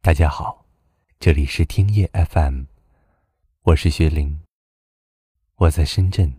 [0.00, 0.64] 大家好，
[1.18, 2.62] 这里是听夜 FM，
[3.64, 4.40] 我是薛玲，
[5.56, 6.32] 我在深圳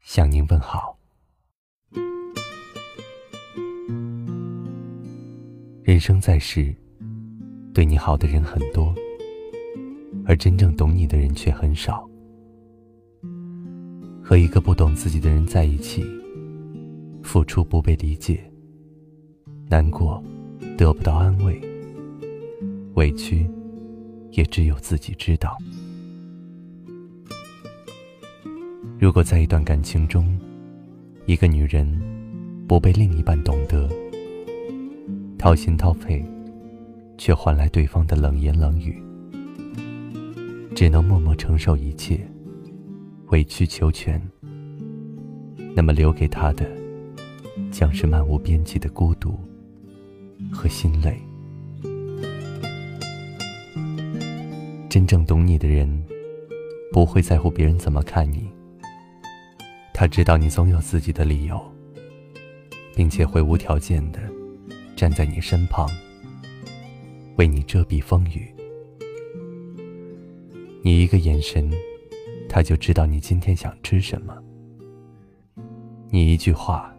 [0.00, 0.98] 向您问好。
[5.84, 6.74] 人生在世，
[7.72, 8.92] 对你好的人很多，
[10.26, 12.06] 而真正懂你的人却很少。
[14.22, 16.04] 和一个不懂自己的人在一起，
[17.22, 18.52] 付出不被理解，
[19.68, 20.22] 难过
[20.76, 21.67] 得不到安慰。
[22.98, 23.48] 委屈，
[24.32, 25.56] 也只有自己知道。
[28.98, 30.36] 如果在一段感情中，
[31.24, 31.86] 一个女人
[32.66, 33.88] 不被另一半懂得，
[35.38, 36.24] 掏心掏肺，
[37.16, 39.00] 却换来对方的冷言冷语，
[40.74, 42.28] 只能默默承受一切，
[43.28, 44.20] 委曲求全，
[45.72, 46.68] 那么留给她的，
[47.70, 49.38] 将是漫无边际的孤独
[50.52, 51.16] 和心累。
[54.88, 56.02] 真正懂你的人，
[56.90, 58.48] 不会在乎别人怎么看你。
[59.92, 61.60] 他知道你总有自己的理由，
[62.94, 64.18] 并且会无条件的
[64.96, 65.86] 站在你身旁，
[67.36, 68.50] 为你遮蔽风雨。
[70.82, 71.70] 你一个眼神，
[72.48, 74.32] 他就知道你今天想吃什么；
[76.08, 76.94] 你一句话，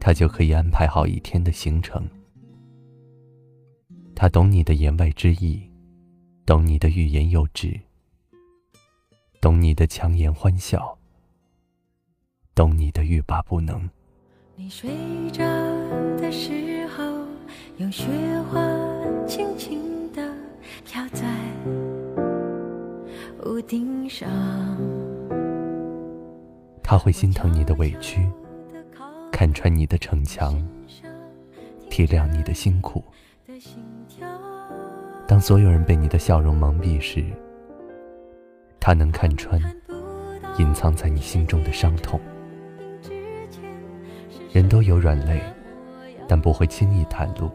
[0.00, 2.08] 他就可以安排好一天的行程。
[4.14, 5.71] 他懂你的言外之意。
[6.44, 7.80] 懂你的欲言又止，
[9.40, 10.98] 懂你的强颜欢笑，
[12.52, 13.88] 懂你的欲罢不能。
[14.56, 14.90] 你睡
[15.30, 15.44] 着
[16.18, 17.04] 的时候，
[17.76, 18.06] 有雪
[18.50, 18.60] 花
[19.24, 20.34] 轻轻地
[20.84, 21.24] 飘在
[23.46, 24.28] 屋顶上。
[26.82, 28.28] 他会心疼你的委屈，
[29.30, 30.60] 看穿你的逞强，
[31.88, 33.02] 体谅你的辛苦。
[35.26, 37.24] 当所有人被你的笑容蒙蔽时，
[38.78, 39.60] 他能看穿
[40.58, 42.20] 隐藏在你心中的伤痛。
[44.52, 45.40] 人都有软肋，
[46.28, 47.48] 但不会轻易袒露；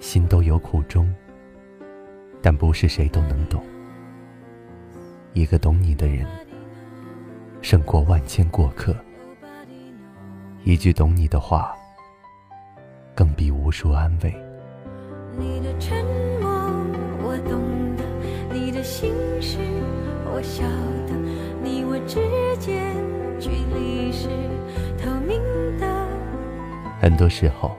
[0.00, 1.14] 心都有苦衷，
[2.42, 3.62] 但不是谁都能懂。
[5.32, 6.26] 一个懂你的人，
[7.62, 8.96] 胜过万千过客。
[10.64, 11.72] 一句懂你的话，
[13.14, 14.45] 更比无数安慰。
[15.38, 16.04] 你的沉
[16.40, 16.48] 默
[17.22, 17.60] 我懂
[17.96, 18.04] 得，
[18.54, 19.58] 你的心事
[20.24, 20.62] 我晓
[21.06, 21.14] 得，
[21.62, 22.16] 你我之
[22.58, 22.94] 间
[23.38, 24.28] 距离是
[24.96, 25.40] 透明
[25.78, 26.08] 的。
[27.00, 27.76] 很多时候，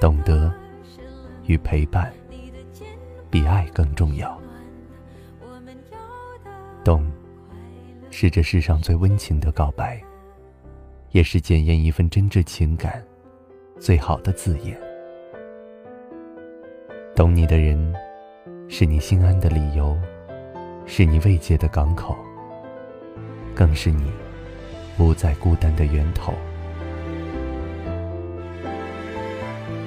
[0.00, 0.52] 懂得
[1.46, 2.12] 与陪伴
[3.30, 4.40] 比爱更重要。
[6.84, 7.10] 懂，
[8.10, 10.02] 是这世上最温情的告白，
[11.10, 13.02] 也是检验一份真挚情感
[13.78, 14.80] 最好的字眼。
[17.22, 17.94] 懂你的人，
[18.68, 19.96] 是你心安的理由，
[20.86, 22.16] 是你慰藉的港口，
[23.54, 24.10] 更是你
[24.96, 26.34] 不再孤单的源头。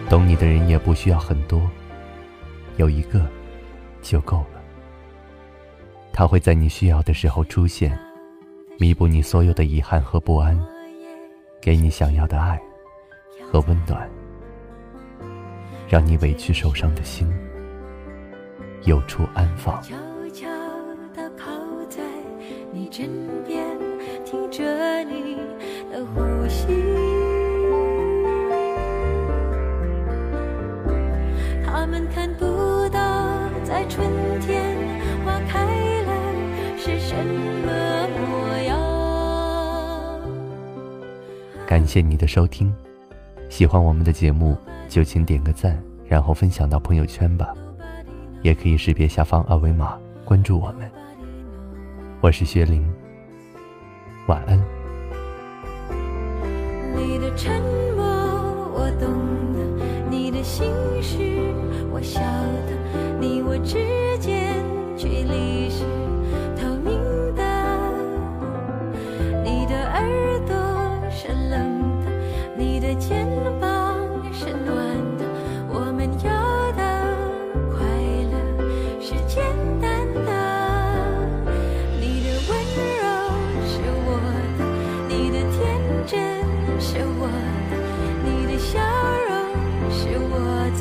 [0.09, 1.69] 懂你的人也不需要很多，
[2.77, 3.27] 有一个
[4.01, 4.61] 就够了。
[6.13, 7.99] 他会在你需要的时候出现，
[8.79, 10.57] 弥补你所有的遗憾和不安，
[11.59, 12.57] 给你想要的爱
[13.51, 14.09] 和温暖。
[15.87, 17.27] 让你委屈受伤的心
[18.83, 19.81] 有处安放。
[19.81, 19.95] 悄
[20.33, 20.47] 悄
[21.13, 21.51] 地靠
[21.89, 22.01] 在
[22.71, 23.09] 你枕
[23.47, 23.65] 边，
[24.25, 25.37] 听着你
[25.91, 26.67] 的呼吸。
[31.65, 32.45] 他们看不
[32.89, 34.07] 到，在春
[34.41, 34.75] 天
[35.23, 35.65] 花开
[36.01, 36.11] 了
[36.77, 38.75] 是什么模样。
[41.67, 42.73] 感谢你的收听，
[43.49, 44.57] 喜欢我们的节目。
[44.95, 47.53] 就请点个赞，然后分享到朋友圈吧，
[48.43, 50.89] 也可以识别下方二维码关注我们。
[52.21, 52.81] 我是薛玲，
[54.27, 54.57] 晚安。
[56.95, 57.61] 你的沉
[57.97, 58.05] 默
[58.73, 59.11] 我懂
[59.53, 61.17] 得，你的心事
[61.91, 64.04] 我晓得，你我之。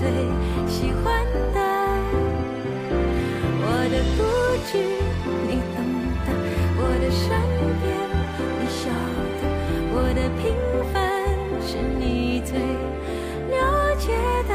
[0.04, 0.12] 最
[0.68, 1.24] 喜欢
[1.54, 1.58] 的，
[3.62, 4.20] 我的固
[4.66, 4.72] 执
[5.48, 5.76] 你懂
[6.26, 6.28] 得，
[6.76, 7.24] 我的善
[7.80, 7.82] 变
[8.60, 8.82] 你晓
[9.40, 9.42] 得，
[9.94, 10.42] 我的平
[10.92, 10.94] 凡
[11.62, 12.52] 是你最
[13.48, 13.56] 了
[13.96, 14.12] 解
[14.46, 14.52] 的。